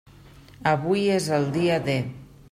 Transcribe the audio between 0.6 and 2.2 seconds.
Avui és el dia D.